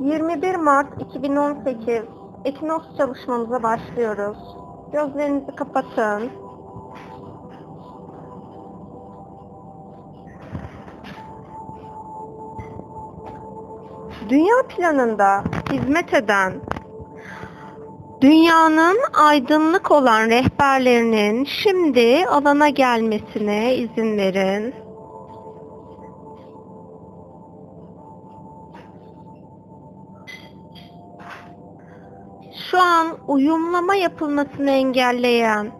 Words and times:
21 0.00 0.54
Mart 0.54 1.00
2018 1.00 2.02
Ekinoks 2.44 2.86
çalışmamıza 2.98 3.62
başlıyoruz. 3.62 4.38
Gözlerinizi 4.92 5.56
kapatın. 5.56 6.30
Dünya 14.28 14.62
planında 14.68 15.44
hizmet 15.72 16.14
eden 16.14 16.52
dünyanın 18.20 18.98
aydınlık 19.12 19.90
olan 19.90 20.28
rehberlerinin 20.28 21.44
şimdi 21.44 22.26
alana 22.26 22.68
gelmesine 22.68 23.74
izin 23.76 24.16
verin. 24.16 24.83
Şu 32.74 32.80
an 32.80 33.18
uyumlama 33.28 33.94
yapılmasını 33.94 34.70
engelleyen 34.70 35.72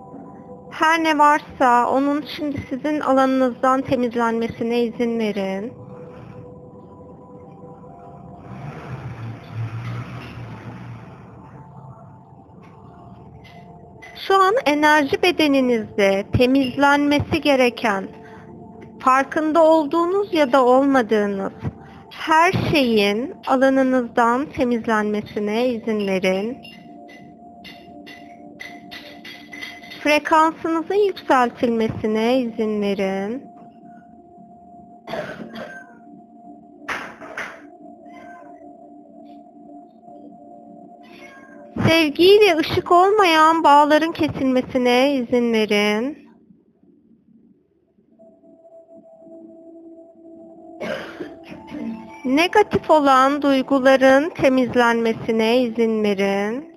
her 0.71 1.05
ne 1.05 1.19
varsa 1.19 1.91
onun 1.91 2.25
şimdi 2.37 2.59
sizin 2.71 3.01
alanınızdan 3.01 3.83
temizlenmesine 3.83 4.81
izin 4.81 5.19
verin. 5.19 5.73
Şu 14.27 14.35
an 14.35 14.55
enerji 14.67 15.23
bedeninizde 15.23 16.27
temizlenmesi 16.39 17.41
gereken, 17.41 18.09
farkında 19.01 19.63
olduğunuz 19.65 20.35
ya 20.35 20.53
da 20.53 20.65
olmadığınız 20.65 21.53
her 22.11 22.53
şeyin 22.53 23.35
alanınızdan 23.47 24.47
temizlenmesine 24.47 25.69
izin 25.69 26.07
verin. 26.07 26.57
Frekansınızın 30.05 31.07
yükseltilmesine 31.07 32.41
izin 32.41 32.83
verin. 32.83 33.43
Sevgiyle 41.89 42.57
ışık 42.57 42.93
olmayan 42.93 43.65
bağların 43.65 44.13
kesilmesine 44.13 45.15
izin 45.15 45.53
verin. 45.53 46.29
Negatif 52.25 52.91
olan 52.91 53.43
duyguların 53.43 54.31
temizlenmesine 54.31 55.63
izin 55.63 56.05
verin. 56.05 56.74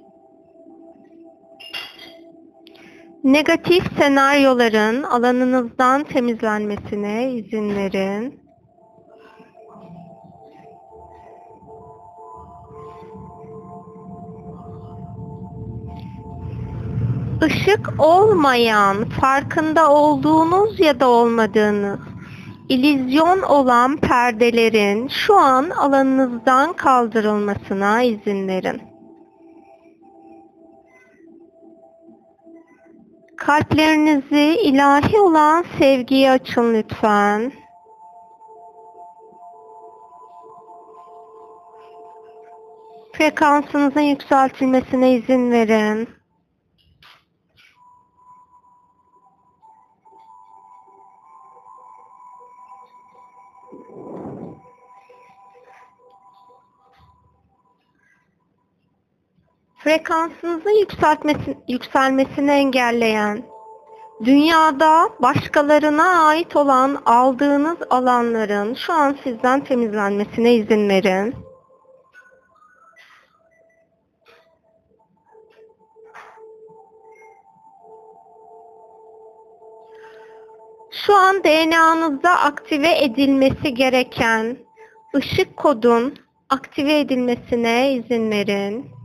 Negatif 3.27 3.83
senaryoların 3.97 5.03
alanınızdan 5.03 6.03
temizlenmesine 6.03 7.31
izin 7.31 7.75
verin. 7.75 8.39
Işık 17.47 17.93
olmayan, 17.99 19.09
farkında 19.09 19.91
olduğunuz 19.91 20.79
ya 20.79 20.99
da 20.99 21.09
olmadığınız 21.09 21.99
İllüzyon 22.69 23.41
olan 23.41 23.97
perdelerin 23.97 25.07
şu 25.07 25.35
an 25.35 25.69
alanınızdan 25.69 26.73
kaldırılmasına 26.73 28.03
izin 28.03 28.47
verin. 28.47 28.96
Kalplerinizi 33.37 34.59
ilahi 34.63 35.19
olan 35.19 35.65
sevgiye 35.79 36.31
açın 36.31 36.73
lütfen. 36.73 37.51
Frekansınızın 43.13 44.01
yükseltilmesine 44.01 45.11
izin 45.11 45.51
verin. 45.51 46.16
Frekansınızın 59.77 60.79
yükseltmesi, 60.79 61.57
yükselmesini 61.67 62.51
engelleyen, 62.51 63.43
dünyada 64.25 65.09
başkalarına 65.21 66.25
ait 66.25 66.55
olan 66.55 67.01
aldığınız 67.05 67.77
alanların 67.89 68.73
şu 68.73 68.93
an 68.93 69.17
sizden 69.23 69.63
temizlenmesine 69.63 70.55
izin 70.55 70.89
verin. 70.89 71.35
Şu 80.91 81.15
an 81.15 81.43
DNA'nızda 81.43 82.31
aktive 82.31 83.03
edilmesi 83.03 83.73
gereken 83.73 84.57
ışık 85.15 85.57
kodun 85.57 86.15
aktive 86.49 86.99
edilmesine 86.99 87.93
izin 87.93 88.31
verin. 88.31 88.96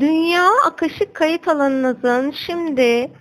Dünya 0.00 0.50
akışık 0.66 1.14
kayıt 1.14 1.48
alanınızın 1.48 2.30
şimdi 2.30 3.12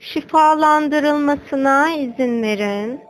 şifalandırılmasına 0.00 1.90
izin 1.90 2.42
verin. 2.42 3.00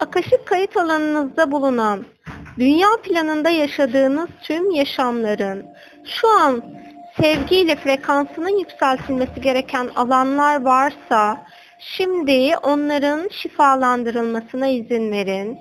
Akışık 0.00 0.46
kayıt 0.46 0.76
alanınızda 0.76 1.50
bulunan 1.52 2.04
dünya 2.58 2.88
planında 3.02 3.50
yaşadığınız 3.50 4.28
tüm 4.42 4.70
yaşamların 4.70 5.66
şu 6.04 6.28
an 6.28 6.62
sevgiyle 7.20 7.76
frekansının 7.76 8.58
yükseltilmesi 8.58 9.40
gereken 9.40 9.88
alanlar 9.96 10.62
varsa 10.62 11.46
şimdi 11.78 12.56
onların 12.62 13.28
şifalandırılmasına 13.28 14.66
izin 14.66 15.12
verin. 15.12 15.58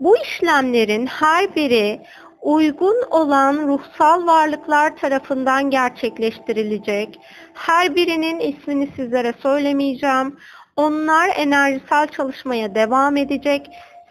Bu 0.00 0.16
işlemlerin 0.18 1.06
her 1.06 1.56
biri 1.56 2.00
uygun 2.42 2.96
olan 3.10 3.68
ruhsal 3.68 4.26
varlıklar 4.26 4.96
tarafından 4.96 5.70
gerçekleştirilecek. 5.70 7.20
Her 7.54 7.96
birinin 7.96 8.40
ismini 8.40 8.88
sizlere 8.96 9.34
söylemeyeceğim. 9.42 10.38
Onlar 10.76 11.30
enerjisel 11.36 12.06
çalışmaya 12.08 12.74
devam 12.74 13.16
edecek. 13.16 13.70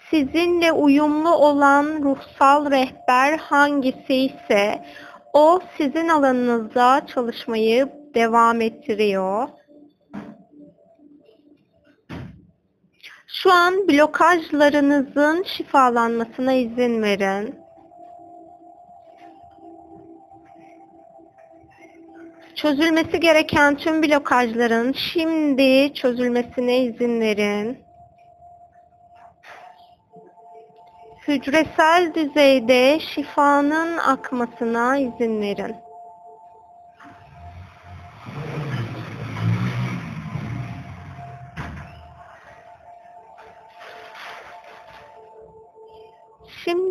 Sizinle 0.10 0.72
uyumlu 0.72 1.36
olan 1.36 1.86
ruhsal 2.04 2.72
rehber 2.72 3.38
hangisi 3.38 4.16
ise 4.16 4.86
o 5.34 5.60
sizin 5.78 6.10
alanınızda 6.10 7.02
çalışmayı 7.08 7.90
devam 8.16 8.62
ettiriyor. 8.62 9.48
Şu 13.44 13.52
an 13.52 13.88
blokajlarınızın 13.88 15.44
şifalanmasına 15.44 16.54
izin 16.54 17.02
verin. 17.02 17.60
Çözülmesi 22.56 23.20
gereken 23.20 23.76
tüm 23.78 24.04
blokajların 24.04 24.94
şimdi 24.94 25.94
çözülmesine 25.94 26.78
izin 26.78 27.22
verin. 27.22 27.84
Hücresel 31.28 32.14
düzeyde 32.16 33.00
şifanın 33.00 33.98
akmasına 33.98 34.98
izin 34.98 35.42
verin. 35.42 35.76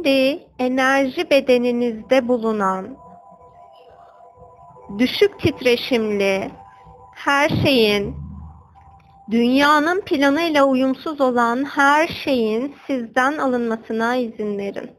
Şimdi 0.03 0.47
enerji 0.59 1.31
bedeninizde 1.31 2.29
bulunan 2.29 2.97
düşük 4.99 5.41
titreşimli 5.41 6.51
her 7.15 7.49
şeyin 7.49 8.17
dünyanın 9.31 10.01
planıyla 10.01 10.65
uyumsuz 10.65 11.21
olan 11.21 11.65
her 11.65 12.09
şeyin 12.09 12.77
sizden 12.87 13.39
alınmasına 13.39 14.17
izin 14.17 14.59
verin. 14.59 14.91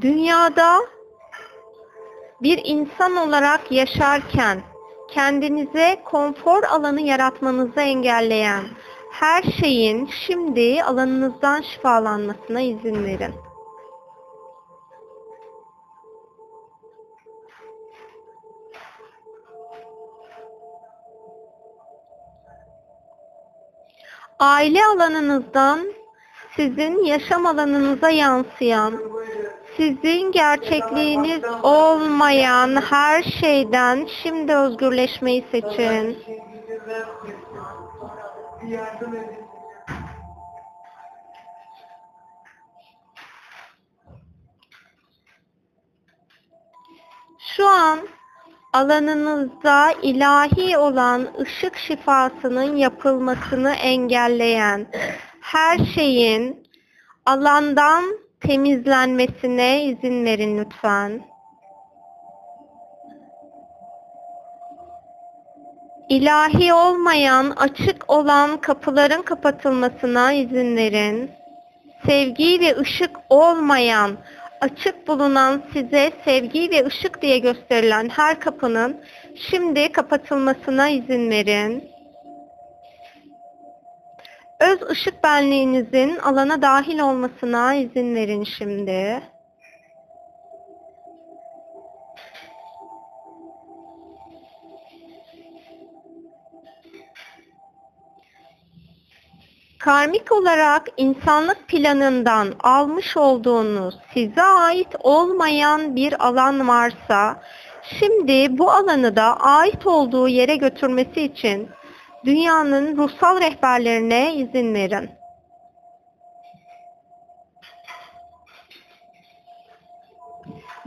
Dünyada 0.00 0.80
bir 2.42 2.60
insan 2.64 3.16
olarak 3.16 3.72
yaşarken 3.72 4.62
kendinize 5.10 6.02
konfor 6.04 6.62
alanı 6.62 7.00
yaratmanızı 7.00 7.80
engelleyen 7.80 8.64
her 9.12 9.42
şeyin 9.42 10.10
şimdi 10.26 10.82
alanınızdan 10.82 11.60
şifalanmasına 11.60 12.60
izin 12.60 13.04
verin. 13.04 13.34
Aile 24.38 24.84
alanınızdan 24.84 26.01
sizin 26.56 27.04
yaşam 27.04 27.46
alanınıza 27.46 28.10
yansıyan, 28.10 29.00
sizin 29.76 30.32
gerçekliğiniz 30.32 31.44
olmayan 31.62 32.82
her 32.82 33.22
şeyden 33.22 34.08
şimdi 34.22 34.54
özgürleşmeyi 34.56 35.44
seçin. 35.50 36.18
Şu 47.56 47.66
an 47.66 47.98
alanınızda 48.72 49.92
ilahi 50.02 50.78
olan 50.78 51.28
ışık 51.40 51.76
şifasının 51.76 52.76
yapılmasını 52.76 53.72
engelleyen 53.72 54.86
her 55.42 55.78
şeyin 55.94 56.68
alandan 57.26 58.04
temizlenmesine 58.40 59.84
izin 59.84 60.24
verin 60.24 60.58
lütfen. 60.58 61.22
İlahi 66.08 66.74
olmayan, 66.74 67.50
açık 67.56 68.10
olan 68.10 68.60
kapıların 68.60 69.22
kapatılmasına 69.22 70.32
izin 70.32 70.76
verin. 70.76 71.30
Sevgi 72.06 72.60
ve 72.60 72.76
ışık 72.76 73.10
olmayan, 73.30 74.16
açık 74.60 75.08
bulunan 75.08 75.62
size 75.72 76.12
sevgi 76.24 76.70
ve 76.70 76.86
ışık 76.86 77.22
diye 77.22 77.38
gösterilen 77.38 78.08
her 78.08 78.40
kapının 78.40 79.00
şimdi 79.50 79.92
kapatılmasına 79.92 80.88
izin 80.88 81.30
verin. 81.30 81.91
Öz 84.62 84.82
ışık 84.90 85.24
benliğinizin 85.24 86.16
alana 86.16 86.62
dahil 86.62 86.98
olmasına 86.98 87.74
izin 87.74 88.14
verin 88.14 88.44
şimdi. 88.44 89.22
karmik 99.78 100.32
olarak 100.32 100.88
insanlık 100.96 101.68
planından 101.68 102.54
almış 102.60 103.16
olduğunuz 103.16 103.98
size 104.14 104.42
ait 104.42 104.88
olmayan 105.00 105.96
bir 105.96 106.26
alan 106.26 106.68
varsa 106.68 107.42
şimdi 107.82 108.58
bu 108.58 108.70
alanı 108.70 109.16
da 109.16 109.40
ait 109.40 109.86
olduğu 109.86 110.28
yere 110.28 110.56
götürmesi 110.56 111.22
için 111.22 111.68
dünyanın 112.24 112.96
ruhsal 112.96 113.40
rehberlerine 113.40 114.34
izin 114.34 114.74
verin. 114.74 115.10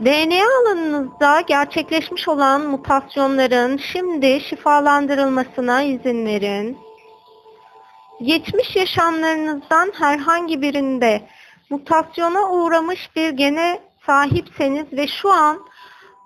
DNA 0.00 0.44
alanınızda 0.60 1.40
gerçekleşmiş 1.40 2.28
olan 2.28 2.60
mutasyonların 2.66 3.76
şimdi 3.76 4.40
şifalandırılmasına 4.40 5.82
izin 5.82 6.26
verin 6.26 6.78
geçmiş 8.22 8.76
yaşamlarınızdan 8.76 9.92
herhangi 9.98 10.62
birinde 10.62 11.22
mutasyona 11.70 12.50
uğramış 12.50 13.10
bir 13.16 13.30
gene 13.30 13.80
sahipseniz 14.06 14.92
ve 14.92 15.06
şu 15.06 15.32
an 15.32 15.58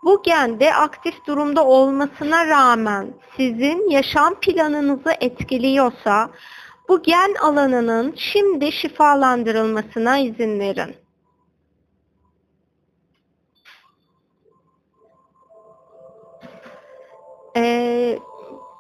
bu 0.05 0.23
gende 0.23 0.75
aktif 0.75 1.26
durumda 1.26 1.64
olmasına 1.64 2.47
rağmen 2.47 3.14
sizin 3.37 3.91
yaşam 3.91 4.35
planınızı 4.35 5.12
etkiliyorsa 5.20 6.31
bu 6.88 7.02
gen 7.02 7.35
alanının 7.43 8.14
şimdi 8.17 8.73
şifalandırılmasına 8.73 10.19
izin 10.19 10.61
verin. 10.61 10.97
Ee, 17.56 18.19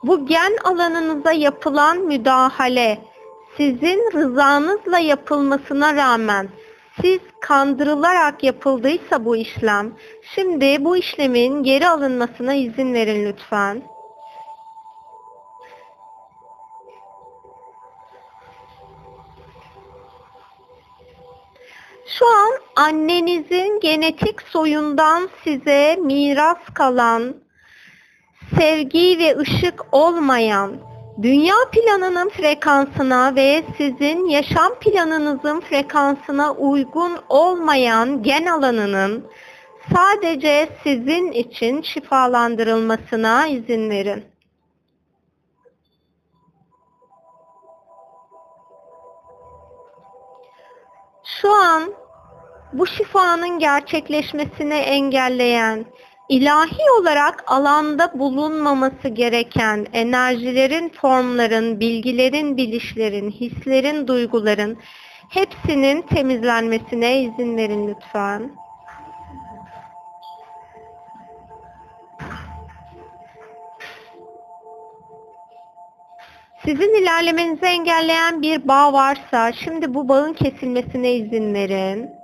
bu 0.02 0.26
gen 0.26 0.56
alanınıza 0.64 1.32
yapılan 1.32 1.98
müdahale 1.98 3.04
sizin 3.56 4.10
rızanızla 4.12 4.98
yapılmasına 4.98 5.94
rağmen 5.94 6.48
siz 7.02 7.20
kandırılarak 7.40 8.44
yapıldıysa 8.44 9.24
bu 9.24 9.36
işlem, 9.36 9.92
şimdi 10.34 10.84
bu 10.84 10.96
işlemin 10.96 11.62
geri 11.62 11.88
alınmasına 11.88 12.54
izin 12.54 12.94
verin 12.94 13.26
lütfen. 13.26 13.82
Şu 22.06 22.26
an 22.26 22.52
annenizin 22.76 23.80
genetik 23.80 24.42
soyundan 24.42 25.28
size 25.44 25.96
miras 25.96 26.58
kalan 26.74 27.34
sevgi 28.58 29.18
ve 29.18 29.38
ışık 29.38 29.86
olmayan, 29.92 30.89
dünya 31.22 31.54
planının 31.72 32.28
frekansına 32.28 33.34
ve 33.34 33.64
sizin 33.78 34.28
yaşam 34.28 34.74
planınızın 34.74 35.60
frekansına 35.60 36.52
uygun 36.52 37.18
olmayan 37.28 38.22
gen 38.22 38.46
alanının 38.46 39.26
sadece 39.94 40.68
sizin 40.82 41.32
için 41.32 41.82
şifalandırılmasına 41.82 43.46
izin 43.46 43.90
verin. 43.90 44.24
Şu 51.24 51.52
an 51.52 51.94
bu 52.72 52.86
şifanın 52.86 53.58
gerçekleşmesini 53.58 54.74
engelleyen 54.74 55.86
ilahi 56.30 56.90
olarak 57.00 57.44
alanda 57.46 58.18
bulunmaması 58.18 59.08
gereken 59.08 59.86
enerjilerin, 59.92 60.88
formların, 60.88 61.80
bilgilerin, 61.80 62.56
bilişlerin, 62.56 63.30
hislerin, 63.30 64.08
duyguların 64.08 64.78
hepsinin 65.30 66.02
temizlenmesine 66.02 67.22
izin 67.22 67.56
verin 67.56 67.88
lütfen. 67.88 68.50
Sizin 76.64 77.02
ilerlemenizi 77.02 77.66
engelleyen 77.66 78.42
bir 78.42 78.68
bağ 78.68 78.92
varsa 78.92 79.52
şimdi 79.52 79.94
bu 79.94 80.08
bağın 80.08 80.32
kesilmesine 80.32 81.12
izin 81.12 81.54
verin. 81.54 82.19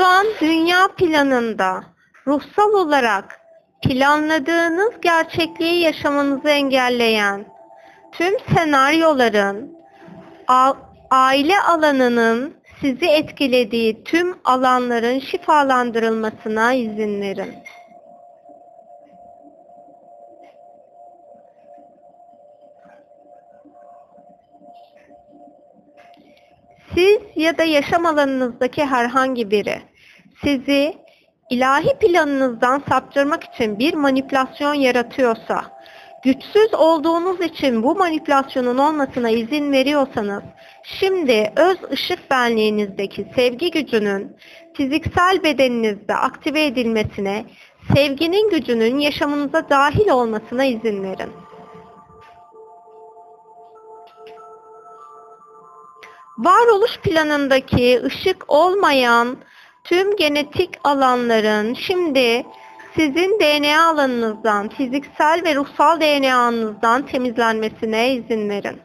Şu 0.00 0.06
an 0.06 0.26
dünya 0.40 0.88
planında 0.96 1.84
ruhsal 2.26 2.72
olarak 2.72 3.40
planladığınız 3.82 5.00
gerçekliği 5.02 5.80
yaşamanızı 5.80 6.48
engelleyen 6.48 7.44
tüm 8.12 8.34
senaryoların 8.54 9.76
aile 11.10 11.60
alanının 11.60 12.54
sizi 12.80 13.06
etkilediği 13.06 14.04
tüm 14.04 14.38
alanların 14.44 15.18
şifalandırılmasına 15.18 16.72
izin 16.72 17.20
verin. 17.20 17.54
Siz 26.94 27.20
ya 27.36 27.58
da 27.58 27.64
yaşam 27.64 28.06
alanınızdaki 28.06 28.84
herhangi 28.84 29.50
biri 29.50 29.89
sizi 30.44 30.94
ilahi 31.50 31.98
planınızdan 31.98 32.82
saptırmak 32.88 33.44
için 33.44 33.78
bir 33.78 33.94
manipülasyon 33.94 34.74
yaratıyorsa 34.74 35.80
güçsüz 36.24 36.74
olduğunuz 36.74 37.40
için 37.40 37.82
bu 37.82 37.94
manipülasyonun 37.94 38.78
olmasına 38.78 39.30
izin 39.30 39.72
veriyorsanız, 39.72 40.42
şimdi 40.82 41.52
öz 41.56 41.78
ışık 41.92 42.30
benliğinizdeki 42.30 43.26
sevgi 43.36 43.70
gücünün 43.70 44.36
fiziksel 44.74 45.42
bedeninizde 45.42 46.14
aktive 46.14 46.64
edilmesine, 46.64 47.44
sevginin 47.94 48.50
gücünün 48.50 48.98
yaşamınıza 48.98 49.70
dahil 49.70 50.08
olmasına 50.08 50.64
izin 50.64 51.02
verin. 51.02 51.32
Varoluş 56.38 56.98
planındaki 56.98 58.00
ışık 58.04 58.44
olmayan 58.48 59.36
tüm 59.84 60.16
genetik 60.16 60.70
alanların 60.84 61.74
şimdi 61.74 62.46
sizin 62.96 63.40
DNA 63.40 63.88
alanınızdan, 63.88 64.68
fiziksel 64.68 65.42
ve 65.44 65.54
ruhsal 65.54 66.00
DNA'nızdan 66.00 67.06
temizlenmesine 67.06 68.14
izin 68.14 68.48
verin. 68.48 68.80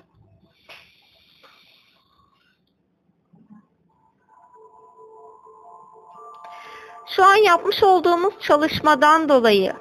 Şu 7.07 7.23
an 7.23 7.35
yapmış 7.35 7.83
olduğumuz 7.83 8.33
çalışmadan 8.41 9.29
dolayı 9.29 9.73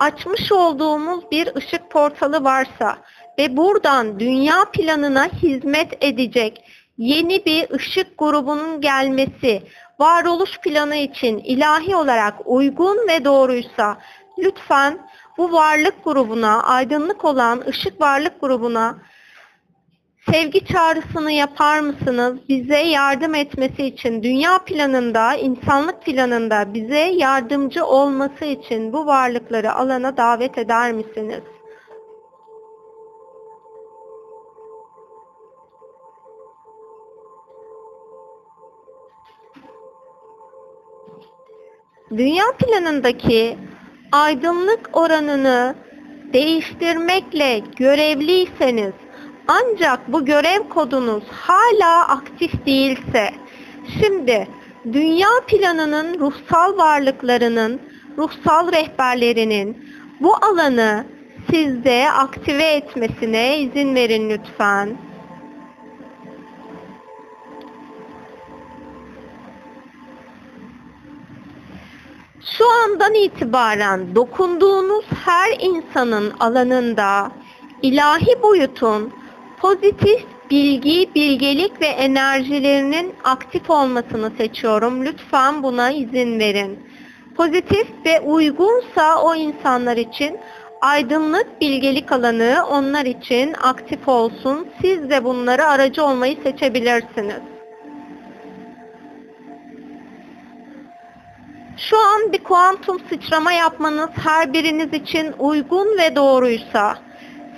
açmış 0.00 0.52
olduğumuz 0.52 1.30
bir 1.30 1.56
ışık 1.56 1.90
portalı 1.90 2.44
varsa 2.44 2.98
ve 3.38 3.56
buradan 3.56 4.20
dünya 4.20 4.64
planına 4.72 5.28
hizmet 5.28 6.04
edecek 6.04 6.64
yeni 6.98 7.44
bir 7.44 7.70
ışık 7.70 8.18
grubunun 8.18 8.80
gelmesi 8.80 9.62
varoluş 10.00 10.58
planı 10.58 10.96
için 10.96 11.38
ilahi 11.38 11.96
olarak 11.96 12.34
uygun 12.44 13.08
ve 13.08 13.24
doğruysa 13.24 13.98
lütfen 14.38 14.98
bu 15.38 15.52
varlık 15.52 16.04
grubuna, 16.04 16.62
aydınlık 16.62 17.24
olan 17.24 17.62
ışık 17.68 18.00
varlık 18.00 18.40
grubuna 18.40 18.98
sevgi 20.32 20.64
çağrısını 20.64 21.32
yapar 21.32 21.80
mısınız? 21.80 22.38
Bize 22.48 22.78
yardım 22.78 23.34
etmesi 23.34 23.86
için, 23.86 24.22
dünya 24.22 24.58
planında, 24.58 25.34
insanlık 25.34 26.02
planında 26.02 26.74
bize 26.74 26.98
yardımcı 26.98 27.84
olması 27.84 28.44
için 28.44 28.92
bu 28.92 29.06
varlıkları 29.06 29.72
alana 29.72 30.16
davet 30.16 30.58
eder 30.58 30.92
misiniz? 30.92 31.40
Dünya 42.16 42.44
planındaki 42.58 43.58
aydınlık 44.12 44.90
oranını 44.92 45.74
değiştirmekle 46.32 47.62
görevliyseniz 47.76 48.92
ancak 49.48 50.12
bu 50.12 50.24
görev 50.24 50.68
kodunuz 50.68 51.24
hala 51.30 52.08
aktif 52.08 52.66
değilse 52.66 53.30
şimdi 54.00 54.48
dünya 54.92 55.28
planının 55.46 56.18
ruhsal 56.18 56.76
varlıklarının, 56.76 57.80
ruhsal 58.18 58.72
rehberlerinin 58.72 59.84
bu 60.20 60.34
alanı 60.34 61.04
sizde 61.50 62.10
aktive 62.10 62.64
etmesine 62.64 63.58
izin 63.58 63.94
verin 63.94 64.30
lütfen. 64.30 64.96
Şu 72.44 72.64
andan 72.70 73.14
itibaren 73.14 74.14
dokunduğunuz 74.14 75.04
her 75.24 75.56
insanın 75.60 76.32
alanında 76.40 77.32
ilahi 77.82 78.42
boyutun 78.42 79.12
pozitif 79.58 80.24
bilgi, 80.50 81.10
bilgelik 81.14 81.80
ve 81.80 81.86
enerjilerinin 81.86 83.14
aktif 83.24 83.70
olmasını 83.70 84.30
seçiyorum. 84.38 85.04
Lütfen 85.04 85.62
buna 85.62 85.90
izin 85.90 86.38
verin. 86.38 86.78
Pozitif 87.36 87.86
ve 88.06 88.20
uygunsa 88.20 89.22
o 89.22 89.34
insanlar 89.34 89.96
için 89.96 90.38
aydınlık 90.80 91.60
bilgelik 91.60 92.12
alanı 92.12 92.66
onlar 92.70 93.04
için 93.04 93.54
aktif 93.62 94.08
olsun. 94.08 94.66
Siz 94.82 95.10
de 95.10 95.24
bunları 95.24 95.66
aracı 95.66 96.04
olmayı 96.04 96.36
seçebilirsiniz. 96.42 97.59
Şu 101.88 101.98
an 101.98 102.32
bir 102.32 102.38
kuantum 102.38 103.00
sıçrama 103.08 103.52
yapmanız 103.52 104.10
her 104.24 104.52
biriniz 104.52 104.92
için 104.92 105.32
uygun 105.38 105.98
ve 105.98 106.16
doğruysa, 106.16 106.98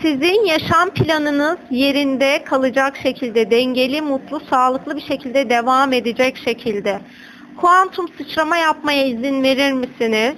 sizin 0.03 0.45
yaşam 0.45 0.91
planınız 0.91 1.59
yerinde 1.71 2.45
kalacak 2.45 2.97
şekilde, 2.97 3.51
dengeli, 3.51 4.03
mutlu, 4.03 4.41
sağlıklı 4.51 4.97
bir 4.97 5.03
şekilde 5.03 5.51
devam 5.51 5.93
edecek 5.93 6.37
şekilde 6.45 7.01
kuantum 7.61 8.09
sıçrama 8.19 8.57
yapmaya 8.57 9.07
izin 9.07 9.43
verir 9.43 9.73
misiniz? 9.73 10.35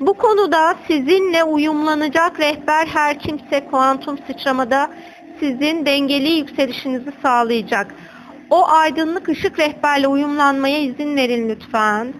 Bu 0.00 0.14
konuda 0.14 0.74
sizinle 0.86 1.44
uyumlanacak 1.44 2.40
rehber 2.40 2.86
her 2.86 3.18
kimse 3.18 3.64
kuantum 3.70 4.18
sıçramada 4.26 4.90
sizin 5.40 5.86
dengeli 5.86 6.28
yükselişinizi 6.28 7.12
sağlayacak. 7.22 7.94
O 8.50 8.68
aydınlık 8.68 9.28
ışık 9.28 9.58
rehberle 9.58 10.08
uyumlanmaya 10.08 10.78
izin 10.78 11.16
verin 11.16 11.48
lütfen. 11.48 12.14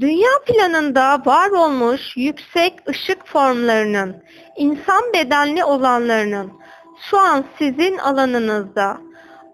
Dünya 0.00 0.30
planında 0.46 1.22
var 1.26 1.50
olmuş 1.50 2.16
yüksek 2.16 2.88
ışık 2.88 3.26
formlarının, 3.26 4.22
insan 4.56 5.12
bedenli 5.14 5.64
olanlarının 5.64 6.52
şu 7.10 7.18
an 7.18 7.44
sizin 7.58 7.98
alanınızda 7.98 8.98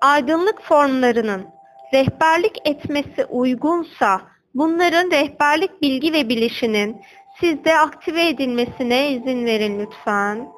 aydınlık 0.00 0.62
formlarının 0.62 1.46
rehberlik 1.94 2.58
etmesi 2.64 3.24
uygunsa 3.24 4.20
bunların 4.54 5.10
rehberlik 5.10 5.82
bilgi 5.82 6.12
ve 6.12 6.28
bilişinin 6.28 7.02
sizde 7.40 7.78
aktive 7.78 8.28
edilmesine 8.28 9.10
izin 9.10 9.46
verin 9.46 9.80
lütfen. 9.80 10.48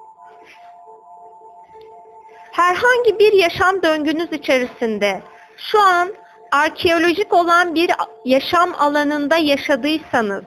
Herhangi 2.52 3.18
bir 3.18 3.32
yaşam 3.32 3.82
döngünüz 3.82 4.32
içerisinde 4.32 5.22
şu 5.56 5.80
an 5.80 6.23
arkeolojik 6.54 7.32
olan 7.32 7.75
bir 7.75 7.90
yaşam 8.25 8.75
alanında 8.78 9.37
yaşadıysanız 9.37 10.44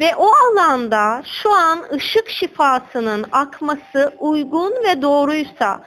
ve 0.00 0.16
o 0.16 0.30
alanda 0.50 1.22
şu 1.42 1.52
an 1.52 1.84
ışık 1.92 2.28
şifasının 2.28 3.24
akması 3.32 4.12
uygun 4.18 4.72
ve 4.84 5.02
doğruysa 5.02 5.80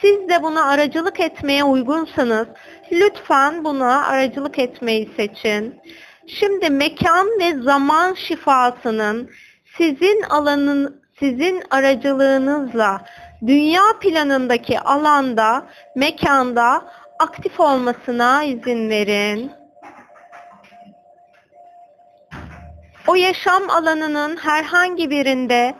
siz 0.00 0.28
de 0.28 0.42
buna 0.42 0.64
aracılık 0.64 1.20
etmeye 1.20 1.64
uygunsanız 1.64 2.46
lütfen 2.92 3.64
buna 3.64 4.06
aracılık 4.06 4.58
etmeyi 4.58 5.10
seçin. 5.16 5.80
Şimdi 6.26 6.70
mekan 6.70 7.26
ve 7.26 7.62
zaman 7.62 8.14
şifasının 8.14 9.30
sizin 9.78 10.22
alanın 10.22 11.02
sizin 11.20 11.62
aracılığınızla 11.70 13.00
dünya 13.46 13.82
planındaki 14.00 14.80
alanda, 14.80 15.66
mekanda 15.96 16.84
aktif 17.18 17.60
olmasına 17.60 18.44
izin 18.44 18.90
verin. 18.90 19.52
O 23.06 23.14
yaşam 23.14 23.70
alanının 23.70 24.36
herhangi 24.36 25.10
birinde 25.10 25.74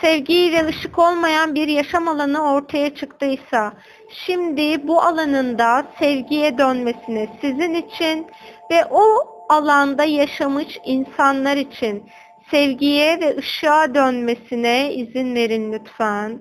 sevgi 0.00 0.52
ve 0.52 0.66
ışık 0.66 0.98
olmayan 0.98 1.54
bir 1.54 1.68
yaşam 1.68 2.08
alanı 2.08 2.52
ortaya 2.52 2.94
çıktıysa, 2.94 3.72
şimdi 4.26 4.88
bu 4.88 5.02
alanında 5.02 5.86
sevgiye 5.98 6.58
dönmesini 6.58 7.28
sizin 7.40 7.74
için 7.74 8.26
ve 8.70 8.84
o 8.90 9.04
alanda 9.48 10.04
yaşamış 10.04 10.78
insanlar 10.84 11.56
için 11.56 12.10
sevgiye 12.50 13.20
ve 13.20 13.36
ışığa 13.36 13.94
dönmesine 13.94 14.94
izin 14.94 15.34
verin 15.34 15.72
lütfen. 15.72 16.40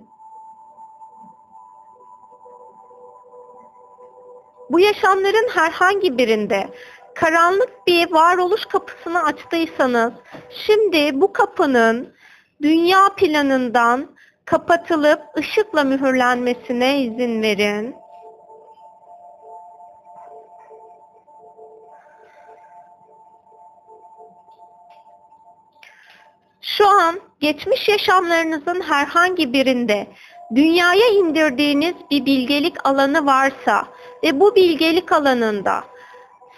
Bu 4.75 4.79
yaşamların 4.79 5.49
herhangi 5.53 6.17
birinde 6.17 6.69
karanlık 7.13 7.87
bir 7.87 8.11
varoluş 8.11 8.65
kapısını 8.65 9.23
açtıysanız 9.23 10.13
şimdi 10.49 11.21
bu 11.21 11.33
kapının 11.33 12.13
dünya 12.61 13.09
planından 13.17 14.15
kapatılıp 14.45 15.21
ışıkla 15.37 15.83
mühürlenmesine 15.83 17.01
izin 17.01 17.41
verin. 17.41 17.95
Şu 26.61 26.87
an 26.87 27.19
geçmiş 27.39 27.89
yaşamlarınızın 27.89 28.81
herhangi 28.81 29.53
birinde 29.53 30.07
dünyaya 30.55 31.07
indirdiğiniz 31.09 31.95
bir 32.11 32.25
bilgelik 32.25 32.87
alanı 32.87 33.25
varsa 33.25 33.85
ve 34.23 34.39
bu 34.39 34.55
bilgelik 34.55 35.11
alanında 35.11 35.83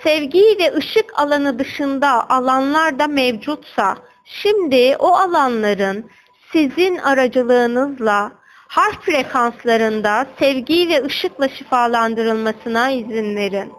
sevgi 0.03 0.57
ve 0.59 0.73
ışık 0.75 1.19
alanı 1.19 1.59
dışında 1.59 2.29
alanlar 2.29 2.99
da 2.99 3.07
mevcutsa 3.07 3.97
şimdi 4.25 4.95
o 4.99 5.07
alanların 5.07 6.09
sizin 6.51 6.97
aracılığınızla 6.97 8.31
harf 8.67 9.01
frekanslarında 9.01 10.25
sevgi 10.39 10.89
ve 10.89 11.03
ışıkla 11.05 11.49
şifalandırılmasına 11.49 12.91
izin 12.91 13.35
verin. 13.35 13.73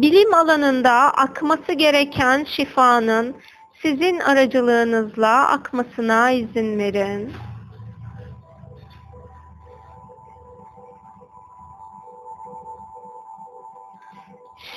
Bilim 0.00 0.34
alanında 0.34 0.92
akması 0.92 1.72
gereken 1.72 2.44
şifanın 2.44 3.36
sizin 3.82 4.20
aracılığınızla 4.20 5.48
akmasına 5.48 6.30
izin 6.30 6.78
verin. 6.78 7.32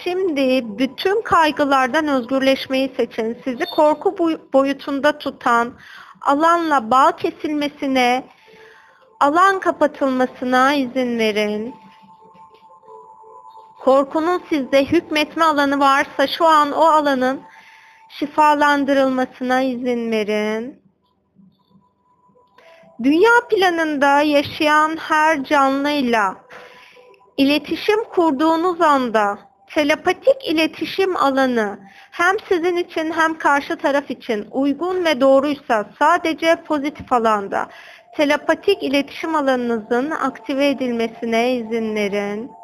Şimdi 0.04 0.64
bütün 0.78 1.22
kaygılardan 1.22 2.08
özgürleşmeyi 2.08 2.94
seçin. 2.98 3.38
Sizi 3.44 3.66
korku 3.66 4.18
boyutunda 4.54 5.18
tutan, 5.18 5.74
alanla 6.22 6.92
bağ 6.92 7.16
kesilmesine, 7.16 8.24
alan 9.20 9.60
kapatılmasına 9.60 10.74
izin 10.74 11.20
verin. 11.20 11.83
Korkunun 13.84 14.44
sizde 14.50 14.86
hükmetme 14.86 15.46
alanı 15.46 15.80
varsa 15.80 16.28
şu 16.28 16.46
an 16.46 16.72
o 16.72 16.82
alanın 16.82 17.42
şifalandırılmasına 18.10 19.62
izin 19.62 20.12
verin. 20.12 20.82
Dünya 23.04 23.32
planında 23.50 24.22
yaşayan 24.22 24.98
her 24.98 25.44
canlıyla 25.44 26.36
iletişim 27.38 28.04
kurduğunuz 28.04 28.82
anda 28.82 29.40
telepatik 29.68 30.48
iletişim 30.48 31.18
alanı 31.18 31.80
hem 32.12 32.36
sizin 32.50 32.78
için 32.78 33.12
hem 33.12 33.38
karşı 33.38 33.78
taraf 33.78 34.12
için 34.12 34.48
uygun 34.52 35.06
ve 35.06 35.22
doğruysa 35.22 35.86
sadece 36.00 36.56
pozitif 36.56 37.14
alanda 37.14 37.70
telepatik 38.16 38.84
iletişim 38.84 39.36
alanınızın 39.36 40.12
aktive 40.12 40.70
edilmesine 40.70 41.56
izin 41.56 41.96
verin. 41.96 42.63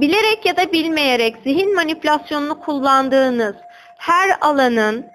Bilerek 0.00 0.46
ya 0.46 0.56
da 0.56 0.72
bilmeyerek 0.72 1.36
zihin 1.44 1.74
manipülasyonunu 1.74 2.60
kullandığınız 2.60 3.56
her 3.98 4.38
alanın 4.40 5.06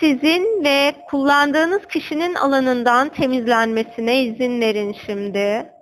sizin 0.00 0.64
ve 0.64 0.94
kullandığınız 1.10 1.86
kişinin 1.86 2.34
alanından 2.34 3.08
temizlenmesine 3.08 4.22
izin 4.22 4.60
verin 4.60 4.96
şimdi. 5.06 5.72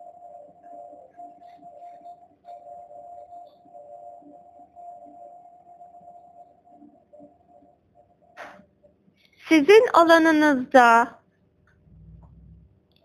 Sizin 9.49 9.87
alanınızda 9.93 11.09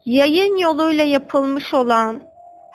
yayın 0.06 0.58
yoluyla 0.58 1.04
yapılmış 1.04 1.74
olan 1.74 2.33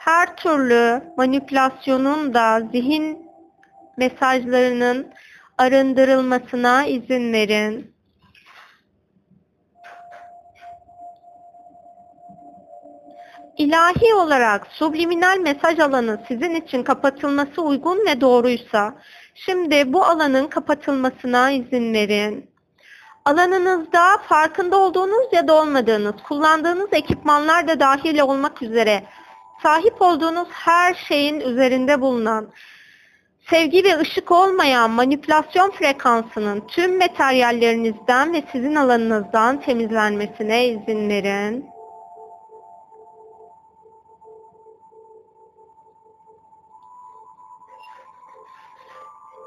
her 0.09 0.35
türlü 0.35 1.01
manipülasyonun 1.17 2.33
da 2.33 2.61
zihin 2.71 3.29
mesajlarının 3.97 5.07
arındırılmasına 5.57 6.85
izin 6.85 7.33
verin. 7.33 7.93
İlahi 13.57 14.13
olarak 14.15 14.67
subliminal 14.67 15.37
mesaj 15.37 15.79
alanı 15.79 16.19
sizin 16.27 16.55
için 16.55 16.83
kapatılması 16.83 17.61
uygun 17.61 18.05
ve 18.07 18.21
doğruysa, 18.21 18.95
şimdi 19.35 19.93
bu 19.93 20.05
alanın 20.05 20.47
kapatılmasına 20.47 21.51
izin 21.51 21.93
verin. 21.93 22.49
Alanınızda 23.25 24.17
farkında 24.17 24.77
olduğunuz 24.77 25.27
ya 25.31 25.47
da 25.47 25.53
olmadığınız, 25.61 26.15
kullandığınız 26.23 26.89
ekipmanlar 26.91 27.67
da 27.67 27.79
dahil 27.79 28.19
olmak 28.19 28.61
üzere 28.61 29.03
sahip 29.63 30.01
olduğunuz 30.01 30.47
her 30.51 30.93
şeyin 30.93 31.39
üzerinde 31.39 32.01
bulunan, 32.01 32.49
sevgi 33.49 33.83
ve 33.83 33.99
ışık 33.99 34.31
olmayan 34.31 34.89
manipülasyon 34.91 35.71
frekansının 35.71 36.67
tüm 36.67 36.97
materyallerinizden 36.97 38.33
ve 38.33 38.43
sizin 38.51 38.75
alanınızdan 38.75 39.61
temizlenmesine 39.61 40.67
izin 40.67 41.09
verin. 41.09 41.69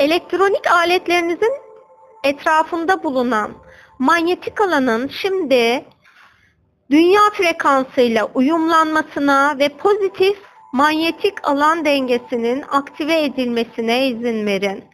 Elektronik 0.00 0.70
aletlerinizin 0.70 1.52
etrafında 2.24 3.02
bulunan 3.02 3.52
manyetik 3.98 4.60
alanın 4.60 5.08
şimdi 5.08 5.84
dünya 6.90 7.20
frekansıyla 7.32 8.28
uyumlanmasına 8.34 9.58
ve 9.58 9.68
pozitif 9.68 10.38
manyetik 10.72 11.48
alan 11.48 11.84
dengesinin 11.84 12.64
aktive 12.70 13.24
edilmesine 13.24 14.08
izin 14.08 14.46
verin. 14.46 14.84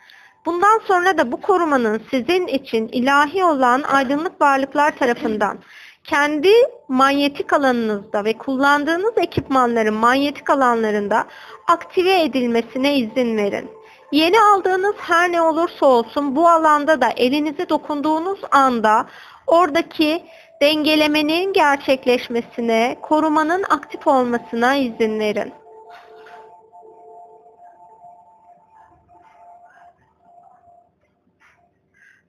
Bundan 0.47 0.81
sonra 0.87 1.19
da 1.19 1.33
bu 1.33 1.41
korumanın 1.41 2.03
sizin 2.11 2.47
için 2.47 2.89
ilahi 2.89 3.45
olan 3.45 3.83
aydınlık 3.83 4.41
varlıklar 4.41 4.97
tarafından 4.97 5.59
kendi 6.05 6.53
manyetik 6.89 7.53
alanınızda 7.53 8.25
ve 8.25 8.33
kullandığınız 8.33 9.13
ekipmanların 9.17 9.95
manyetik 9.95 10.51
alanlarında 10.51 11.25
aktive 11.67 12.23
edilmesine 12.23 12.97
izin 12.97 13.37
verin. 13.37 13.71
Yeni 14.13 14.41
aldığınız 14.41 14.95
her 14.99 15.33
ne 15.33 15.43
olursa 15.43 15.87
olsun 15.87 16.37
bu 16.37 16.49
alanda 16.49 17.01
da 17.01 17.09
elinizi 17.17 17.69
dokunduğunuz 17.69 18.41
anda 18.51 19.07
oradaki 19.47 20.23
dengelemenin 20.63 21.53
gerçekleşmesine, 21.53 22.97
korumanın 23.03 23.63
aktif 23.71 24.07
olmasına 24.07 24.77
izin 24.77 25.21
verin. 25.21 25.53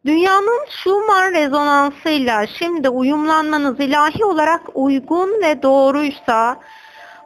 Dünyanın 0.06 0.65
Schumann 0.70 1.34
rezonansıyla 1.34 2.48
şimdi 2.48 2.89
uyumlanmanız 2.89 3.80
ilahi 3.80 4.26
olarak 4.26 4.62
uygun 4.74 5.42
ve 5.42 5.63
doğruysa 5.63 6.60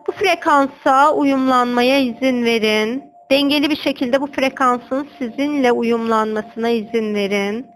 bu 0.08 0.12
frekansa 0.12 1.14
uyumlanmaya 1.14 2.00
izin 2.00 2.46
verin. 2.46 3.04
Dengeli 3.32 3.70
bir 3.70 3.76
şekilde 3.76 4.22
bu 4.22 4.28
frekansın 4.28 5.08
sizinle 5.20 5.72
uyumlanmasına 5.72 6.70
izin 6.70 7.16
verin. 7.16 7.73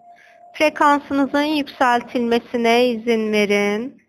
Frekansınızın 0.57 1.43
yükseltilmesine 1.43 2.87
izin 2.87 3.31
verin. 3.31 4.01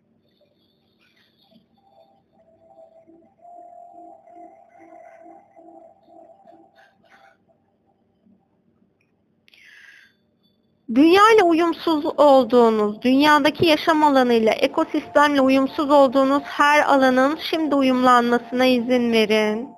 Dünya 10.94 11.22
ile 11.34 11.42
uyumsuz 11.42 12.04
olduğunuz, 12.06 13.02
dünyadaki 13.02 13.66
yaşam 13.66 14.04
alanıyla, 14.04 14.52
ekosistemle 14.52 15.40
uyumsuz 15.40 15.90
olduğunuz 15.90 16.42
her 16.42 16.82
alanın 16.82 17.38
şimdi 17.50 17.74
uyumlanmasına 17.74 18.66
izin 18.66 19.12
verin. 19.12 19.77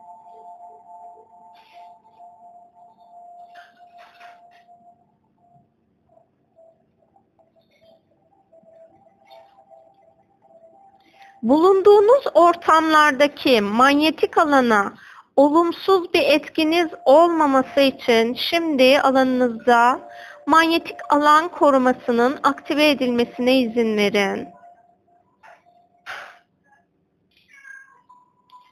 Bulunduğunuz 11.42 12.24
ortamlardaki 12.34 13.60
manyetik 13.60 14.38
alana 14.38 14.94
olumsuz 15.36 16.14
bir 16.14 16.22
etkiniz 16.22 16.88
olmaması 17.04 17.80
için 17.80 18.34
şimdi 18.34 19.00
alanınızda 19.00 20.00
manyetik 20.46 20.96
alan 21.10 21.48
korumasının 21.48 22.38
aktive 22.42 22.90
edilmesine 22.90 23.60
izin 23.60 23.96
verin. 23.96 24.48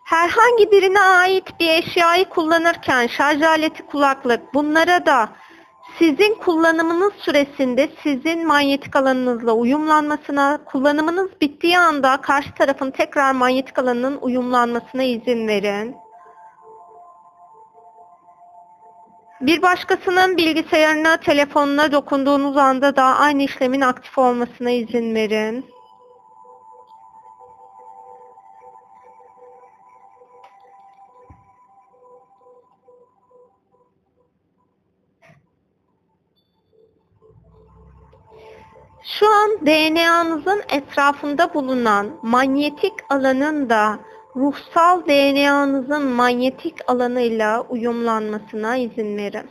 Herhangi 0.04 0.70
birine 0.70 1.00
ait 1.00 1.60
bir 1.60 1.68
eşyayı 1.68 2.24
kullanırken 2.24 3.06
şarj 3.06 3.42
aleti 3.42 3.86
kulaklık 3.86 4.54
bunlara 4.54 5.06
da 5.06 5.28
sizin 5.98 6.34
kullanımınız 6.34 7.12
süresinde 7.18 7.88
sizin 8.02 8.46
manyetik 8.46 8.96
alanınızla 8.96 9.52
uyumlanmasına, 9.52 10.58
kullanımınız 10.64 11.40
bittiği 11.40 11.78
anda 11.78 12.20
karşı 12.20 12.54
tarafın 12.54 12.90
tekrar 12.90 13.32
manyetik 13.32 13.78
alanının 13.78 14.18
uyumlanmasına 14.20 15.02
izin 15.02 15.48
verin. 15.48 15.96
Bir 19.40 19.62
başkasının 19.62 20.36
bilgisayarına, 20.36 21.16
telefonuna 21.16 21.92
dokunduğunuz 21.92 22.56
anda 22.56 22.96
da 22.96 23.02
aynı 23.02 23.42
işlemin 23.42 23.80
aktif 23.80 24.18
olmasına 24.18 24.70
izin 24.70 25.14
verin. 25.14 25.77
Şu 39.08 39.26
an 39.26 39.66
DNA'nızın 39.66 40.62
etrafında 40.68 41.54
bulunan 41.54 42.10
manyetik 42.22 42.92
alanın 43.08 43.70
da 43.70 43.98
ruhsal 44.36 45.06
DNA'nızın 45.06 46.02
manyetik 46.02 46.90
alanıyla 46.90 47.60
uyumlanmasına 47.60 48.76
izin 48.76 49.16
verin. 49.16 49.50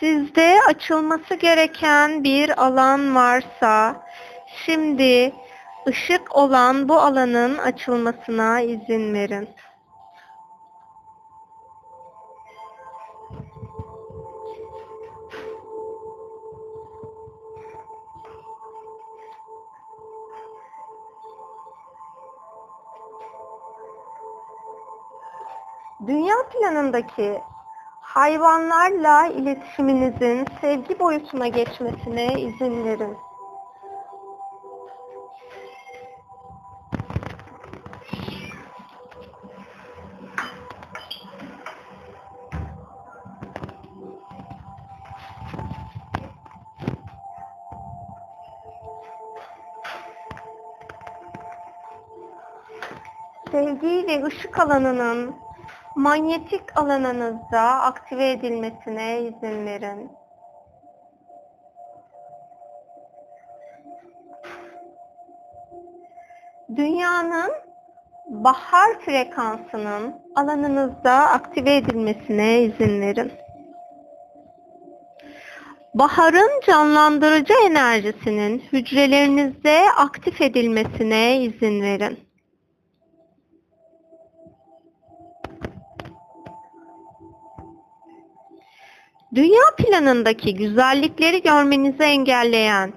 Sizde 0.00 0.58
açılması 0.68 1.34
gereken 1.34 2.24
bir 2.24 2.64
alan 2.64 3.14
varsa 3.14 4.06
şimdi 4.66 5.32
ışık 5.88 6.36
olan 6.36 6.88
bu 6.88 6.98
alanın 7.00 7.58
açılmasına 7.58 8.60
izin 8.60 9.14
verin. 9.14 9.48
Dünya 26.06 26.34
planındaki 26.52 27.40
hayvanlarla 28.00 29.26
iletişiminizin 29.26 30.46
sevgi 30.60 30.98
boyutuna 30.98 31.48
geçmesine 31.48 32.40
izin 32.40 32.84
verin. 32.84 33.16
Sevgi 53.54 54.06
ve 54.06 54.24
ışık 54.24 54.60
alanının 54.60 55.34
manyetik 55.96 56.78
alanınızda 56.78 57.60
aktive 57.60 58.30
edilmesine 58.30 59.20
izin 59.20 59.66
verin. 59.66 60.12
Dünyanın 66.76 67.52
bahar 68.26 69.00
frekansının 69.00 70.14
alanınızda 70.36 71.12
aktive 71.12 71.76
edilmesine 71.76 72.62
izin 72.62 73.00
verin. 73.00 73.32
Baharın 75.94 76.60
canlandırıcı 76.66 77.54
enerjisinin 77.66 78.58
hücrelerinizde 78.72 79.84
aktif 79.96 80.40
edilmesine 80.40 81.40
izin 81.40 81.82
verin. 81.82 82.23
Dünya 89.34 89.62
planındaki 89.78 90.54
güzellikleri 90.54 91.42
görmenizi 91.42 92.02
engelleyen 92.02 92.92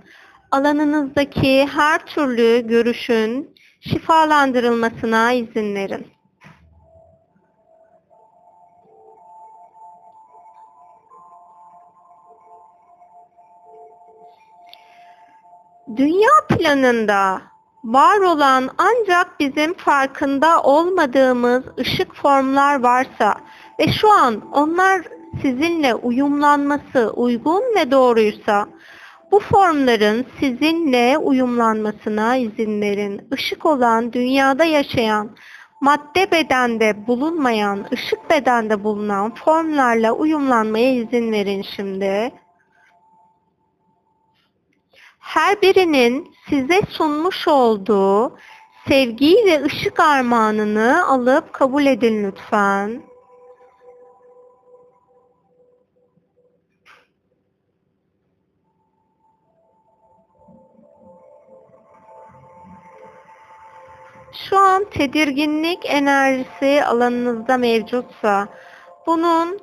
alanınızdaki 0.51 1.67
her 1.67 2.05
türlü 2.05 2.67
görüşün 2.67 3.55
şifalandırılmasına 3.81 5.31
izin 5.31 5.75
verin. 5.75 6.07
Dünya 15.95 16.29
planında 16.49 17.41
var 17.83 18.17
olan 18.19 18.69
ancak 18.77 19.39
bizim 19.39 19.73
farkında 19.73 20.61
olmadığımız 20.61 21.63
ışık 21.79 22.15
formlar 22.15 22.83
varsa 22.83 23.35
ve 23.79 23.91
şu 23.91 24.11
an 24.11 24.51
onlar 24.53 25.16
sizinle 25.41 25.95
uyumlanması 25.95 27.11
uygun 27.15 27.63
ve 27.75 27.91
doğruysa 27.91 28.67
bu 29.31 29.39
formların 29.39 30.25
sizinle 30.39 31.17
uyumlanmasına 31.17 32.37
izin 32.37 32.81
verin. 32.81 33.27
Işık 33.33 33.65
olan 33.65 34.13
dünyada 34.13 34.63
yaşayan 34.63 35.29
madde 35.81 36.31
bedende 36.31 37.07
bulunmayan, 37.07 37.85
ışık 37.93 38.29
bedende 38.29 38.83
bulunan 38.83 39.35
formlarla 39.35 40.11
uyumlanmaya 40.11 40.93
izin 40.93 41.31
verin 41.31 41.61
şimdi. 41.61 42.31
Her 45.19 45.61
birinin 45.61 46.33
size 46.49 46.81
sunmuş 46.89 47.47
olduğu 47.47 48.37
sevgi 48.87 49.35
ve 49.45 49.63
ışık 49.63 49.99
armağanını 49.99 51.07
alıp 51.07 51.53
kabul 51.53 51.85
edin 51.85 52.23
lütfen. 52.23 53.06
Şu 64.37 64.57
an 64.57 64.85
tedirginlik 64.91 65.79
enerjisi 65.85 66.83
alanınızda 66.85 67.57
mevcutsa 67.57 68.47
bunun 69.07 69.59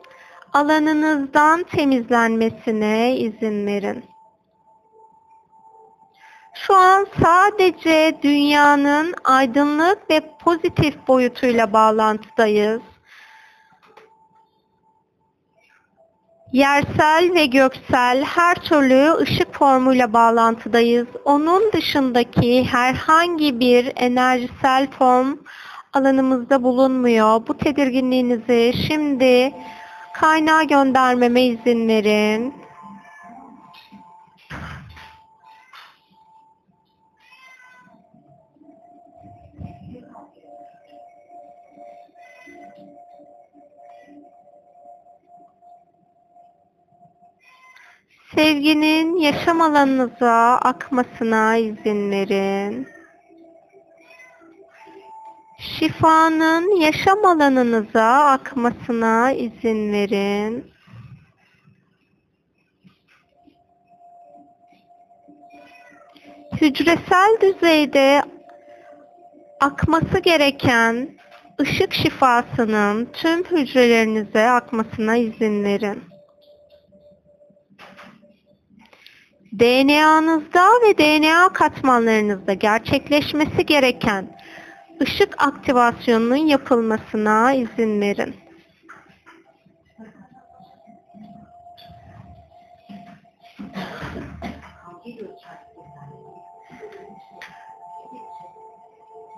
alanınızdan 0.53 1.63
temizlenmesine 1.63 3.17
izin 3.17 3.67
verin. 3.67 4.05
Şu 6.55 6.75
an 6.75 7.07
sadece 7.23 8.19
dünyanın 8.23 9.15
aydınlık 9.25 10.11
ve 10.11 10.21
pozitif 10.45 11.09
boyutuyla 11.09 11.73
bağlantıdayız. 11.73 12.83
Yersel 16.55 17.35
ve 17.35 17.47
göksel 17.47 18.25
her 18.25 18.55
türlü 18.55 19.13
ışık 19.21 19.55
formuyla 19.55 20.13
bağlantıdayız. 20.13 21.07
Onun 21.25 21.73
dışındaki 21.73 22.65
herhangi 22.65 23.61
bir 23.61 23.93
enerjisel 23.97 24.89
form 24.91 25.37
alanımızda 25.93 26.63
bulunmuyor. 26.63 27.41
Bu 27.49 27.59
tedirginliğinizi 27.59 28.73
şimdi 28.87 29.53
kaynağa 30.15 30.63
göndermeme 30.63 31.43
izin 31.43 31.89
verin. 31.89 32.64
Sevginin 48.35 49.17
yaşam 49.17 49.61
alanınıza 49.61 50.59
akmasına 50.63 51.57
izin 51.57 52.11
verin. 52.11 52.89
Şifanın 55.59 56.81
yaşam 56.81 57.25
alanınıza 57.25 58.07
akmasına 58.25 59.33
izin 59.33 59.93
verin. 59.93 60.73
Hücresel 66.61 67.37
düzeyde 67.41 68.23
akması 69.61 70.19
gereken 70.19 71.09
ışık 71.61 71.93
şifasının 71.93 73.09
tüm 73.13 73.45
hücrelerinize 73.45 74.49
akmasına 74.49 75.17
izin 75.17 75.65
verin. 75.65 76.14
DNA'nızda 79.59 80.69
ve 80.83 80.99
DNA 80.99 81.49
katmanlarınızda 81.49 82.53
gerçekleşmesi 82.53 83.67
gereken 83.67 84.39
ışık 85.03 85.43
aktivasyonunun 85.43 86.37
yapılmasına 86.37 87.53
izin 87.55 88.01
verin. 88.01 88.35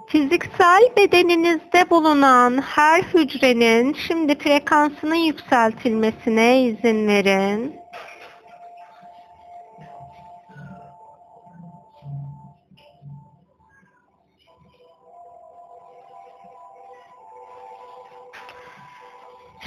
Fiziksel 0.09 0.83
bedeninizde 0.97 1.91
bulunan 1.91 2.63
her 2.63 3.03
hücrenin 3.03 3.97
şimdi 4.07 4.39
frekansının 4.39 5.15
yükseltilmesine 5.15 6.63
izin 6.63 7.09
verin. 7.09 7.86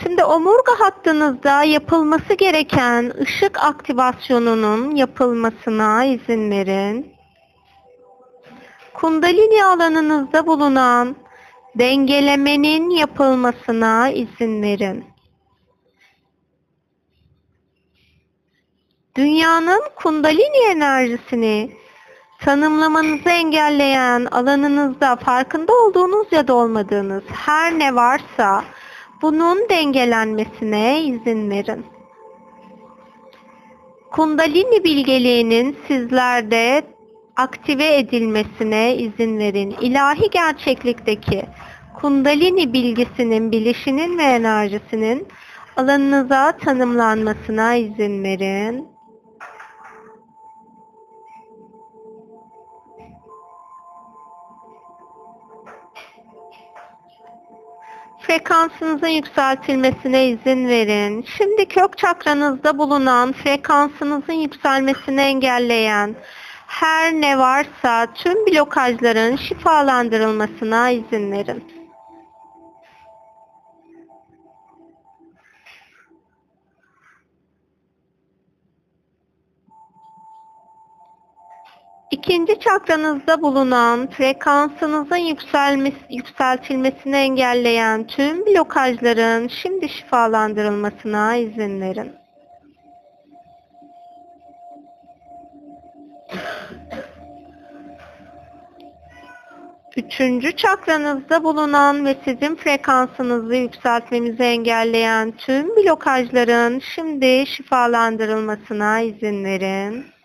Şimdi 0.04 0.24
omurga 0.24 0.80
hattınızda 0.80 1.64
yapılması 1.64 2.34
gereken 2.34 3.14
ışık 3.22 3.64
aktivasyonunun 3.64 4.96
yapılmasına 4.96 6.06
izin 6.06 6.52
verin. 6.52 7.14
Kundalini 8.94 9.66
alanınızda 9.66 10.48
bulunan 10.48 11.16
dengelemenin 11.76 12.90
yapılmasına 12.90 14.10
izin 14.10 14.62
verin. 14.62 15.06
Dünyanın 19.16 19.82
kundalini 19.96 20.72
enerjisini 20.72 21.72
tanımlamanızı 22.40 23.30
engelleyen 23.30 24.26
alanınızda 24.26 25.16
farkında 25.16 25.74
olduğunuz 25.74 26.28
ya 26.32 26.48
da 26.48 26.54
olmadığınız 26.54 27.24
her 27.28 27.80
ne 27.80 27.96
varsa 27.96 28.64
bunun 29.22 29.70
dengelenmesine 29.70 31.04
izin 31.04 31.50
verin. 31.50 31.86
Kundalini 34.12 34.84
bilgeliğinin 34.84 35.78
sizlerde 35.88 36.84
aktive 37.36 37.98
edilmesine 37.98 38.96
izin 38.96 39.40
verin. 39.40 39.76
İlahi 39.82 40.30
gerçeklikteki 40.30 41.46
Kundalini 42.02 42.74
bilgisinin, 42.74 43.52
bilişinin 43.52 44.18
ve 44.18 44.24
enerjisinin 44.24 45.28
alanınıza 45.78 46.52
tanımlanmasına 46.52 47.76
izin 47.76 48.24
verin. 48.24 48.88
Frekansınızın 58.30 59.08
yükseltilmesine 59.08 60.28
izin 60.28 60.68
verin. 60.68 61.26
Şimdi 61.38 61.66
kök 61.66 61.98
çakranızda 61.98 62.78
bulunan 62.78 63.34
frekansınızın 63.34 64.34
yükselmesini 64.34 65.22
engelleyen 65.22 66.16
her 66.68 67.14
ne 67.14 67.38
varsa 67.38 68.08
tüm 68.16 68.46
blokajların 68.46 69.36
şifalandırılmasına 69.36 70.90
izin 70.90 71.32
verin. 71.32 71.79
İkinci 82.20 82.60
çakranızda 82.60 83.42
bulunan 83.42 84.10
frekansınızın 84.10 85.18
yükselmesi, 85.18 85.98
yükseltilmesini 86.10 87.16
engelleyen 87.16 88.08
tüm 88.08 88.46
blokajların 88.46 89.48
şimdi 89.48 89.90
şifalandırılmasına 89.90 91.36
izin 91.36 91.82
verin. 91.82 92.12
Üçüncü 99.98 100.56
çakranızda 100.56 101.44
bulunan 101.44 102.06
ve 102.06 102.16
sizin 102.26 102.56
frekansınızı 102.56 103.56
yükseltmemizi 103.56 104.44
engelleyen 104.44 105.32
tüm 105.32 105.76
blokajların 105.76 106.80
şimdi 106.96 107.46
şifalandırılmasına 107.48 109.00
izin 109.00 109.44
verin. 109.44 110.19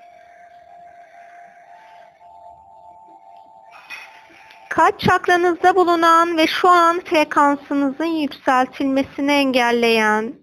Kalp 4.74 5.00
çakranızda 5.00 5.76
bulunan 5.76 6.36
ve 6.36 6.46
şu 6.46 6.68
an 6.68 7.00
frekansınızın 7.00 8.04
yükseltilmesini 8.04 9.32
engelleyen, 9.32 10.34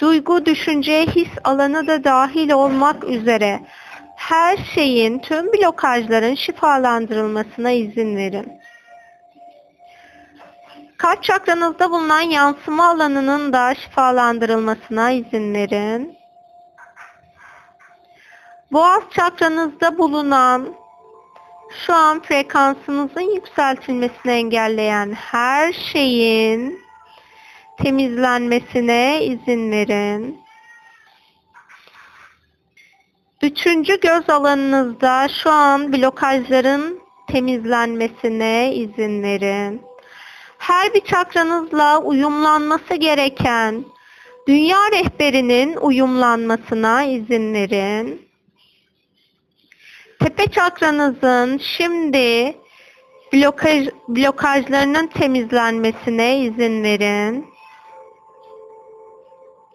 duygu, 0.00 0.46
düşünce, 0.46 1.06
his 1.06 1.28
alanı 1.44 1.86
da 1.86 2.04
dahil 2.04 2.50
olmak 2.50 3.04
üzere 3.04 3.60
her 4.16 4.56
şeyin, 4.74 5.18
tüm 5.18 5.52
blokajların 5.52 6.34
şifalandırılmasına 6.34 7.70
izin 7.70 8.16
verin. 8.16 8.52
Kalp 10.98 11.22
çakranızda 11.22 11.90
bulunan 11.90 12.20
yansıma 12.20 12.88
alanının 12.88 13.52
da 13.52 13.74
şifalandırılmasına 13.74 15.10
izin 15.10 15.54
verin. 15.54 16.18
Boğaz 18.72 19.02
çakranızda 19.10 19.98
bulunan 19.98 20.76
şu 21.70 21.94
an 21.94 22.22
frekansınızın 22.22 23.34
yükseltilmesini 23.34 24.32
engelleyen 24.32 25.12
her 25.12 25.72
şeyin 25.72 26.80
temizlenmesine 27.82 29.24
izin 29.24 29.70
verin. 29.70 30.40
Üçüncü 33.42 34.00
göz 34.00 34.30
alanınızda 34.30 35.28
şu 35.28 35.50
an 35.50 35.92
blokajların 35.92 37.00
temizlenmesine 37.28 38.74
izin 38.74 39.22
verin. 39.22 39.82
Her 40.58 40.94
bir 40.94 41.00
çakranızla 41.00 41.98
uyumlanması 42.02 42.94
gereken 42.94 43.84
dünya 44.48 44.78
rehberinin 44.92 45.76
uyumlanmasına 45.76 47.04
izin 47.04 47.54
verin. 47.54 48.25
Tepe 50.20 50.46
çakranızın 50.46 51.58
şimdi 51.58 52.56
blokaj, 53.32 53.88
blokajlarının 54.08 55.06
temizlenmesine 55.06 56.38
izin 56.38 56.82
verin. 56.82 57.46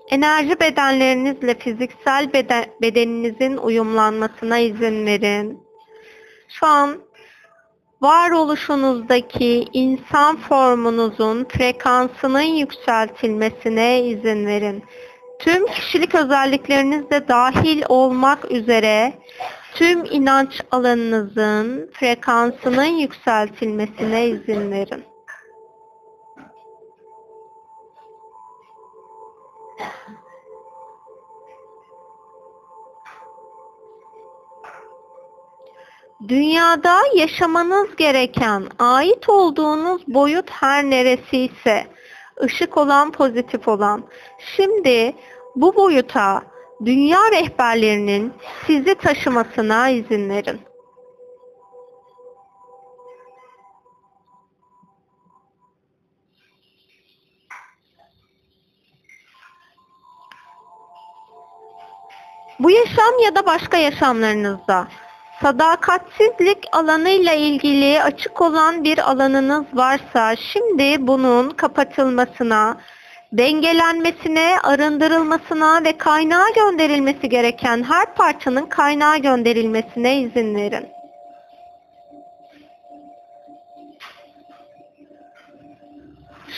Enerji 0.09 0.59
bedenlerinizle 0.59 1.55
fiziksel 1.55 2.33
beden, 2.33 2.65
bedeninizin 2.81 3.57
uyumlanmasına 3.57 4.59
izin 4.59 5.05
verin. 5.05 5.63
Şu 6.47 6.65
an 6.65 6.97
varoluşunuzdaki 8.01 9.67
insan 9.73 10.37
formunuzun 10.37 11.45
frekansının 11.45 12.41
yükseltilmesine 12.41 14.01
izin 14.01 14.45
verin. 14.45 14.83
Tüm 15.39 15.67
kişilik 15.67 16.15
özellikleriniz 16.15 17.09
de 17.09 17.27
dahil 17.27 17.83
olmak 17.89 18.51
üzere 18.51 19.13
tüm 19.73 20.05
inanç 20.05 20.61
alanınızın 20.71 21.91
frekansının 21.93 22.83
yükseltilmesine 22.83 24.27
izin 24.27 24.71
verin. 24.71 25.03
Dünyada 36.27 36.97
yaşamanız 37.15 37.95
gereken, 37.95 38.63
ait 38.79 39.29
olduğunuz 39.29 40.01
boyut 40.07 40.49
her 40.49 40.83
neresi 40.83 41.37
ise, 41.37 41.87
ışık 42.43 42.77
olan, 42.77 43.11
pozitif 43.11 43.67
olan. 43.67 44.03
Şimdi 44.55 45.15
bu 45.55 45.75
boyuta 45.75 46.50
dünya 46.85 47.31
rehberlerinin 47.31 48.33
sizi 48.67 48.95
taşımasına 48.95 49.89
izin 49.89 50.29
verin. 50.29 50.61
Bu 62.59 62.71
yaşam 62.71 63.19
ya 63.23 63.35
da 63.35 63.45
başka 63.45 63.77
yaşamlarınızda 63.77 64.87
sadakatsizlik 65.41 66.67
alanıyla 66.71 67.33
ilgili 67.33 68.03
açık 68.03 68.41
olan 68.41 68.83
bir 68.83 69.11
alanınız 69.11 69.65
varsa 69.73 70.35
şimdi 70.35 71.07
bunun 71.07 71.49
kapatılmasına, 71.49 72.77
dengelenmesine, 73.33 74.59
arındırılmasına 74.63 75.83
ve 75.83 75.97
kaynağa 75.97 76.49
gönderilmesi 76.55 77.29
gereken 77.29 77.83
her 77.83 78.15
parçanın 78.15 78.65
kaynağa 78.65 79.17
gönderilmesine 79.17 80.21
izin 80.21 80.55
verin. 80.55 80.87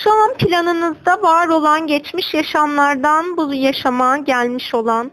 Şu 0.03 0.12
an 0.12 0.33
planınızda 0.33 1.21
var 1.21 1.47
olan 1.47 1.88
geçmiş 1.88 2.33
yaşamlardan 2.33 3.38
bu 3.38 3.53
yaşama 3.53 4.17
gelmiş 4.17 4.73
olan 4.73 5.12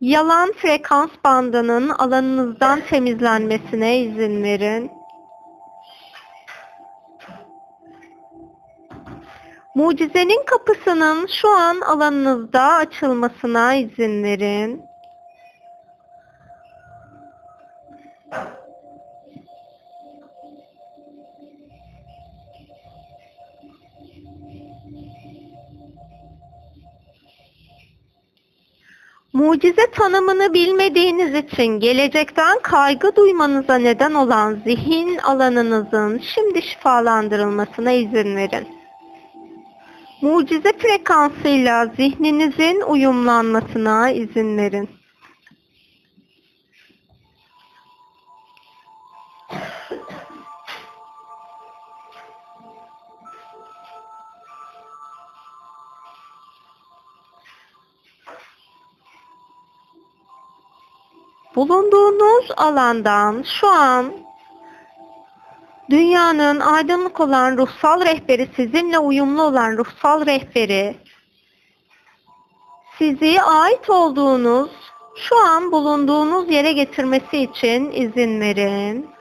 yalan 0.00 0.52
frekans 0.52 1.10
bandının 1.24 1.88
alanınızdan 1.88 2.80
temizlenmesine 2.80 3.98
izin 3.98 4.42
verin. 4.42 4.90
Mucizenin 9.74 10.44
kapısının 10.46 11.26
şu 11.26 11.48
an 11.48 11.80
alanınızda 11.80 12.62
açılmasına 12.62 13.74
izin 13.74 14.22
verin. 14.22 14.82
Mucize 29.32 29.90
tanımını 29.90 30.54
bilmediğiniz 30.54 31.34
için 31.34 31.66
gelecekten 31.66 32.58
kaygı 32.62 33.16
duymanıza 33.16 33.74
neden 33.74 34.14
olan 34.14 34.54
zihin 34.64 35.18
alanınızın 35.18 36.22
şimdi 36.34 36.62
şifalandırılmasına 36.62 37.92
izin 37.92 38.36
verin. 38.36 38.83
Mucize 40.24 40.72
frekansıyla 40.78 41.86
zihninizin 41.86 42.80
uyumlanmasına 42.80 44.10
izin 44.10 44.58
verin. 44.58 44.88
Bulunduğunuz 61.54 62.50
alandan 62.56 63.42
şu 63.42 63.68
an 63.68 64.12
dünyanın 65.90 66.60
aydınlık 66.60 67.20
olan 67.20 67.56
ruhsal 67.56 68.04
rehberi, 68.04 68.48
sizinle 68.56 68.98
uyumlu 68.98 69.42
olan 69.42 69.76
ruhsal 69.76 70.26
rehberi, 70.26 70.96
sizi 72.98 73.42
ait 73.42 73.90
olduğunuz, 73.90 74.70
şu 75.16 75.38
an 75.38 75.72
bulunduğunuz 75.72 76.50
yere 76.50 76.72
getirmesi 76.72 77.38
için 77.38 77.90
izin 77.90 78.40
verin. 78.40 79.14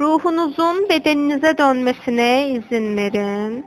Ruhunuzun 0.00 0.88
bedeninize 0.88 1.58
dönmesine 1.58 2.48
izin 2.48 2.96
verin. 2.96 3.66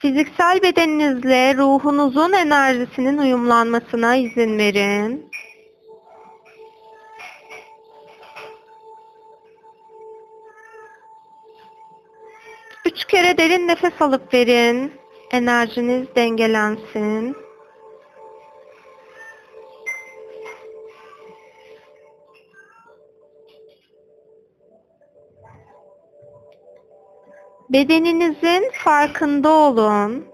Fiziksel 0.00 0.62
bedeninizle 0.62 1.54
ruhunuzun 1.56 2.32
enerjisinin 2.32 3.18
uyumlanmasına 3.18 4.16
izin 4.16 4.58
verin. 4.58 5.30
Üç 12.84 13.04
kere 13.04 13.38
derin 13.38 13.68
nefes 13.68 14.02
alıp 14.02 14.34
verin. 14.34 14.92
Enerjiniz 15.30 16.06
dengelensin. 16.16 17.47
Bedeninizin 27.70 28.70
farkında 28.84 29.48
olun. 29.48 30.26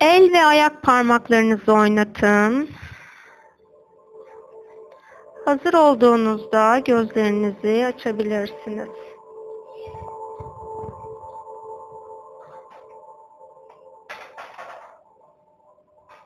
El 0.00 0.32
ve 0.32 0.44
ayak 0.44 0.82
parmaklarınızı 0.82 1.72
oynatın. 1.72 2.68
Hazır 5.44 5.74
olduğunuzda 5.74 6.78
gözlerinizi 6.78 7.86
açabilirsiniz. 7.86 9.07